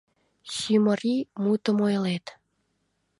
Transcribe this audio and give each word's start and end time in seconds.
Сӱмыри 0.55 1.15
мутым 1.43 1.77
ойлет. 1.87 2.25